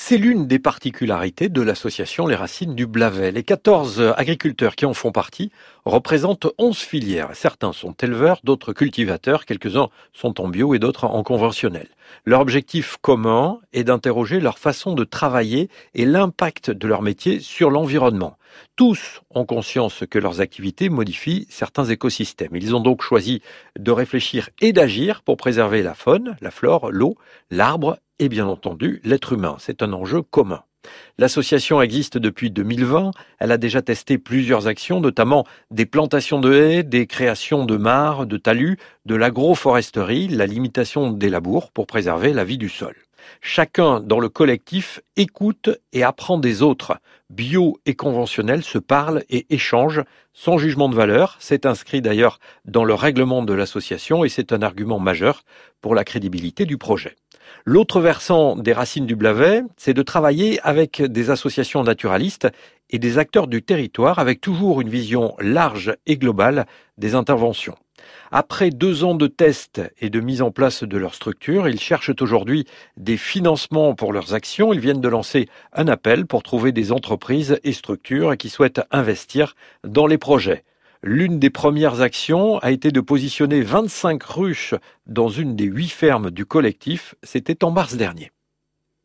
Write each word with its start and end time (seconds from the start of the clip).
C'est 0.00 0.16
l'une 0.16 0.46
des 0.46 0.60
particularités 0.60 1.48
de 1.48 1.60
l'association 1.60 2.26
Les 2.28 2.36
Racines 2.36 2.74
du 2.74 2.86
Blavet. 2.86 3.32
Les 3.32 3.42
14 3.42 4.14
agriculteurs 4.16 4.76
qui 4.76 4.86
en 4.86 4.94
font 4.94 5.10
partie 5.10 5.50
représentent 5.84 6.46
11 6.56 6.78
filières. 6.78 7.30
Certains 7.34 7.72
sont 7.72 7.92
éleveurs, 7.92 8.38
d'autres 8.44 8.72
cultivateurs, 8.72 9.44
quelques-uns 9.44 9.88
sont 10.14 10.40
en 10.40 10.48
bio 10.48 10.72
et 10.72 10.78
d'autres 10.78 11.04
en 11.04 11.22
conventionnel. 11.24 11.88
Leur 12.24 12.40
objectif 12.40 12.96
commun 13.02 13.58
est 13.72 13.84
d'interroger 13.84 14.40
leur 14.40 14.58
façon 14.58 14.94
de 14.94 15.04
travailler 15.04 15.68
et 15.94 16.06
l'impact 16.06 16.70
de 16.70 16.86
leur 16.86 17.02
métier 17.02 17.40
sur 17.40 17.68
l'environnement. 17.68 18.38
Tous 18.76 19.20
ont 19.30 19.44
conscience 19.44 20.04
que 20.08 20.18
leurs 20.18 20.40
activités 20.40 20.88
modifient 20.88 21.46
certains 21.50 21.84
écosystèmes. 21.84 22.54
Ils 22.54 22.74
ont 22.74 22.80
donc 22.80 23.02
choisi 23.02 23.42
de 23.78 23.90
réfléchir 23.90 24.48
et 24.60 24.72
d'agir 24.72 25.22
pour 25.22 25.36
préserver 25.36 25.82
la 25.82 25.94
faune, 25.94 26.36
la 26.40 26.52
flore, 26.52 26.90
l'eau, 26.92 27.16
l'arbre 27.50 27.98
et 28.18 28.28
bien 28.28 28.46
entendu 28.46 29.00
l'être 29.04 29.32
humain. 29.32 29.56
C'est 29.58 29.82
un 29.82 29.92
enjeu 29.92 30.22
commun. 30.22 30.62
L'association 31.18 31.82
existe 31.82 32.18
depuis 32.18 32.50
2020. 32.50 33.10
Elle 33.40 33.52
a 33.52 33.58
déjà 33.58 33.82
testé 33.82 34.18
plusieurs 34.18 34.66
actions, 34.68 35.00
notamment 35.00 35.44
des 35.70 35.86
plantations 35.86 36.40
de 36.40 36.52
haies, 36.52 36.82
des 36.82 37.06
créations 37.06 37.64
de 37.64 37.76
mares, 37.76 38.26
de 38.26 38.36
talus, 38.36 38.78
de 39.08 39.14
l'agroforesterie, 39.14 40.28
la 40.28 40.44
limitation 40.44 41.10
des 41.10 41.30
labours 41.30 41.72
pour 41.72 41.86
préserver 41.86 42.34
la 42.34 42.44
vie 42.44 42.58
du 42.58 42.68
sol. 42.68 42.94
Chacun 43.40 44.00
dans 44.00 44.20
le 44.20 44.28
collectif 44.28 45.00
écoute 45.16 45.70
et 45.94 46.04
apprend 46.04 46.36
des 46.36 46.60
autres. 46.60 46.98
Bio 47.30 47.80
et 47.86 47.94
conventionnel 47.94 48.62
se 48.62 48.76
parlent 48.76 49.24
et 49.30 49.46
échangent 49.48 50.04
sans 50.34 50.58
jugement 50.58 50.90
de 50.90 50.94
valeur. 50.94 51.36
C'est 51.40 51.64
inscrit 51.64 52.02
d'ailleurs 52.02 52.38
dans 52.66 52.84
le 52.84 52.92
règlement 52.92 53.42
de 53.42 53.54
l'association 53.54 54.24
et 54.24 54.28
c'est 54.28 54.52
un 54.52 54.60
argument 54.60 54.98
majeur 54.98 55.42
pour 55.80 55.94
la 55.94 56.04
crédibilité 56.04 56.66
du 56.66 56.76
projet. 56.76 57.16
L'autre 57.64 58.02
versant 58.02 58.56
des 58.56 58.74
racines 58.74 59.06
du 59.06 59.16
Blavet, 59.16 59.62
c'est 59.78 59.94
de 59.94 60.02
travailler 60.02 60.60
avec 60.60 61.00
des 61.00 61.30
associations 61.30 61.82
naturalistes 61.82 62.48
et 62.90 62.98
des 62.98 63.16
acteurs 63.16 63.46
du 63.46 63.62
territoire 63.62 64.18
avec 64.18 64.42
toujours 64.42 64.82
une 64.82 64.90
vision 64.90 65.34
large 65.40 65.96
et 66.04 66.18
globale 66.18 66.66
des 66.98 67.14
interventions. 67.14 67.76
Après 68.30 68.70
deux 68.70 69.04
ans 69.04 69.14
de 69.14 69.26
tests 69.26 69.82
et 70.00 70.10
de 70.10 70.20
mise 70.20 70.42
en 70.42 70.50
place 70.50 70.84
de 70.84 70.96
leur 70.96 71.14
structure, 71.14 71.68
ils 71.68 71.80
cherchent 71.80 72.12
aujourd'hui 72.20 72.66
des 72.96 73.16
financements 73.16 73.94
pour 73.94 74.12
leurs 74.12 74.34
actions. 74.34 74.72
Ils 74.72 74.80
viennent 74.80 75.00
de 75.00 75.08
lancer 75.08 75.48
un 75.72 75.88
appel 75.88 76.26
pour 76.26 76.42
trouver 76.42 76.72
des 76.72 76.92
entreprises 76.92 77.58
et 77.64 77.72
structures 77.72 78.36
qui 78.36 78.48
souhaitent 78.48 78.82
investir 78.90 79.54
dans 79.84 80.06
les 80.06 80.18
projets. 80.18 80.64
L'une 81.02 81.38
des 81.38 81.50
premières 81.50 82.00
actions 82.00 82.58
a 82.58 82.72
été 82.72 82.90
de 82.90 83.00
positionner 83.00 83.60
25 83.62 84.22
ruches 84.22 84.74
dans 85.06 85.28
une 85.28 85.54
des 85.54 85.66
huit 85.66 85.90
fermes 85.90 86.30
du 86.30 86.44
collectif. 86.44 87.14
C'était 87.22 87.62
en 87.62 87.70
mars 87.70 87.94
dernier. 87.94 88.32